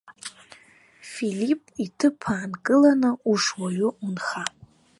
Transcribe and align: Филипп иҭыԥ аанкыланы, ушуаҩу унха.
Филипп 1.09 1.63
иҭыԥ 1.83 2.19
аанкыланы, 2.33 3.11
ушуаҩу 3.31 3.91
унха. 4.05 4.43